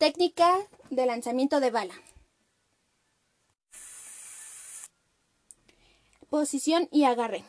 Técnica 0.00 0.56
de 0.88 1.04
lanzamiento 1.04 1.60
de 1.60 1.70
bala. 1.70 1.92
Posición 6.30 6.88
y 6.90 7.04
agarre. 7.04 7.44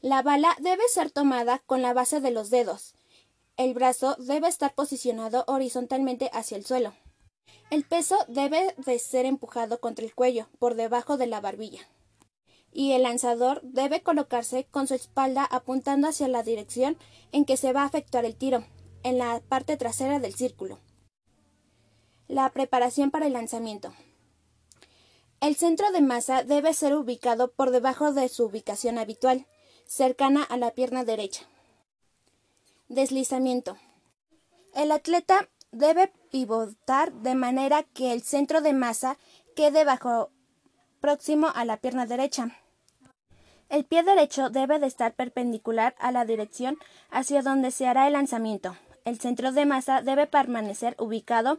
La 0.00 0.22
bala 0.22 0.54
debe 0.60 0.86
ser 0.86 1.10
tomada 1.10 1.58
con 1.66 1.82
la 1.82 1.92
base 1.92 2.20
de 2.20 2.30
los 2.30 2.50
dedos. 2.50 2.94
El 3.56 3.74
brazo 3.74 4.14
debe 4.20 4.46
estar 4.46 4.72
posicionado 4.76 5.42
horizontalmente 5.48 6.30
hacia 6.32 6.56
el 6.56 6.64
suelo. 6.64 6.94
El 7.70 7.82
peso 7.82 8.16
debe 8.28 8.76
de 8.76 9.00
ser 9.00 9.26
empujado 9.26 9.80
contra 9.80 10.04
el 10.04 10.14
cuello, 10.14 10.46
por 10.60 10.76
debajo 10.76 11.16
de 11.16 11.26
la 11.26 11.40
barbilla. 11.40 11.80
Y 12.70 12.92
el 12.92 13.02
lanzador 13.02 13.62
debe 13.64 14.04
colocarse 14.04 14.68
con 14.70 14.86
su 14.86 14.94
espalda 14.94 15.44
apuntando 15.44 16.06
hacia 16.06 16.28
la 16.28 16.44
dirección 16.44 16.96
en 17.32 17.44
que 17.44 17.56
se 17.56 17.72
va 17.72 17.82
a 17.82 17.88
efectuar 17.88 18.24
el 18.24 18.36
tiro, 18.36 18.62
en 19.02 19.18
la 19.18 19.40
parte 19.48 19.76
trasera 19.76 20.20
del 20.20 20.36
círculo. 20.36 20.78
La 22.28 22.50
preparación 22.50 23.10
para 23.10 23.26
el 23.26 23.32
lanzamiento. 23.32 23.94
El 25.40 25.56
centro 25.56 25.90
de 25.92 26.02
masa 26.02 26.44
debe 26.44 26.74
ser 26.74 26.94
ubicado 26.94 27.52
por 27.52 27.70
debajo 27.70 28.12
de 28.12 28.28
su 28.28 28.44
ubicación 28.44 28.98
habitual, 28.98 29.46
cercana 29.86 30.42
a 30.42 30.58
la 30.58 30.72
pierna 30.72 31.04
derecha. 31.04 31.46
Deslizamiento. 32.88 33.78
El 34.74 34.92
atleta 34.92 35.48
debe 35.72 36.12
pivotar 36.30 37.14
de 37.14 37.34
manera 37.34 37.82
que 37.82 38.12
el 38.12 38.22
centro 38.22 38.60
de 38.60 38.74
masa 38.74 39.16
quede 39.56 39.84
bajo 39.84 40.30
próximo 41.00 41.48
a 41.54 41.64
la 41.64 41.78
pierna 41.78 42.04
derecha. 42.04 42.58
El 43.70 43.84
pie 43.84 44.02
derecho 44.02 44.50
debe 44.50 44.78
de 44.78 44.86
estar 44.86 45.14
perpendicular 45.14 45.94
a 45.98 46.12
la 46.12 46.26
dirección 46.26 46.76
hacia 47.10 47.40
donde 47.40 47.70
se 47.70 47.86
hará 47.86 48.06
el 48.06 48.12
lanzamiento. 48.12 48.76
El 49.04 49.18
centro 49.18 49.52
de 49.52 49.64
masa 49.64 50.02
debe 50.02 50.26
permanecer 50.26 50.94
ubicado 50.98 51.58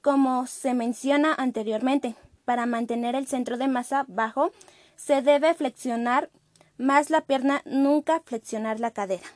como 0.00 0.46
se 0.46 0.74
menciona 0.74 1.34
anteriormente, 1.34 2.14
para 2.44 2.66
mantener 2.66 3.14
el 3.14 3.26
centro 3.26 3.58
de 3.58 3.68
masa 3.68 4.04
bajo, 4.08 4.52
se 4.96 5.22
debe 5.22 5.54
flexionar 5.54 6.30
más 6.78 7.10
la 7.10 7.22
pierna, 7.22 7.62
nunca 7.66 8.20
flexionar 8.24 8.80
la 8.80 8.92
cadera. 8.92 9.26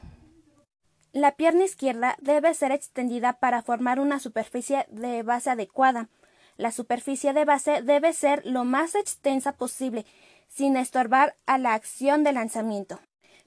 La 1.13 1.33
pierna 1.33 1.65
izquierda 1.65 2.17
debe 2.21 2.55
ser 2.55 2.73
extendida 2.73 3.35
para 3.35 3.63
formar 3.63 4.01
una 4.01 4.19
superficie 4.19 4.87
de 4.89 5.23
base 5.23 5.51
adecuada. 5.51 6.09
La 6.57 6.73
superficie 6.73 7.35
de 7.35 7.45
base 7.45 7.83
debe 7.83 8.15
ser 8.15 8.47
lo 8.47 8.65
más 8.65 8.95
extensa 8.95 9.53
posible, 9.53 10.07
sin 10.49 10.77
estorbar 10.77 11.35
a 11.45 11.59
la 11.59 11.75
acción 11.75 12.25
de 12.25 12.33
lanzamiento. 12.33 12.99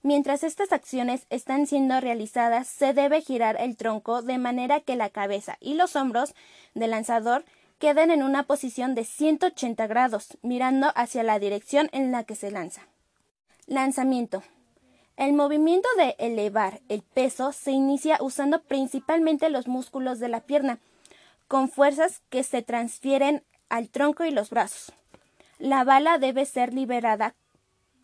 Mientras 0.06 0.44
estas 0.44 0.72
acciones 0.72 1.26
están 1.32 1.66
siendo 1.66 2.00
realizadas, 2.00 2.68
se 2.68 2.94
debe 2.94 3.22
girar 3.22 3.58
el 3.60 3.76
tronco 3.76 4.22
de 4.22 4.38
manera 4.38 4.80
que 4.80 4.96
la 4.96 5.10
cabeza 5.10 5.58
y 5.60 5.74
los 5.74 5.96
hombros 5.96 6.36
del 6.76 6.92
lanzador 6.92 7.44
queden 7.80 8.12
en 8.12 8.22
una 8.22 8.44
posición 8.44 8.94
de 8.94 9.04
180 9.04 9.88
grados, 9.88 10.38
mirando 10.44 10.92
hacia 10.94 11.24
la 11.24 11.40
dirección 11.40 11.90
en 11.92 12.12
la 12.12 12.24
que 12.24 12.36
se 12.36 12.52
lanza. 12.52 12.88
Lanzamiento. 13.66 14.44
El 15.18 15.34
movimiento 15.34 15.90
de 15.98 16.16
elevar 16.20 16.82
el 16.88 17.02
peso 17.02 17.52
se 17.52 17.72
inicia 17.72 18.20
usando 18.22 18.62
principalmente 18.62 19.50
los 19.50 19.68
músculos 19.68 20.20
de 20.20 20.30
la 20.30 20.42
pierna, 20.42 20.78
con 21.48 21.68
fuerzas 21.68 22.22
que 22.30 22.44
se 22.44 22.62
transfieren 22.62 23.44
al 23.70 23.90
tronco 23.90 24.24
y 24.24 24.30
los 24.30 24.52
brazos. 24.52 24.94
La 25.58 25.84
bala 25.84 26.20
debe 26.20 26.46
ser 26.46 26.76
liberada 26.76 27.34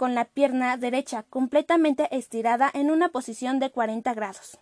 con 0.02 0.16
la 0.16 0.26
pierna 0.26 0.78
derecha 0.78 1.22
completamente 1.30 2.08
estirada 2.10 2.72
en 2.74 2.90
una 2.90 3.10
posición 3.10 3.60
de 3.60 3.70
40 3.70 4.12
grados. 4.16 4.58